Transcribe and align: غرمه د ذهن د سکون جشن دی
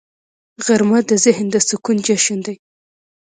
غرمه 0.65 0.99
د 1.09 1.11
ذهن 1.25 1.47
د 1.51 1.55
سکون 1.67 1.97
جشن 2.07 2.39
دی 2.45 2.55